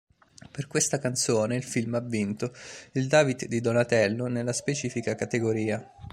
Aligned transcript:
Per 0.49 0.65
questa 0.65 0.97
canzone 0.97 1.55
il 1.57 1.63
film 1.63 1.93
ha 1.93 1.99
vinto 1.99 2.51
il 2.93 3.05
David 3.05 3.45
di 3.45 3.61
Donatello 3.61 4.25
nella 4.25 4.51
specifica 4.51 5.13
categoria. 5.13 5.87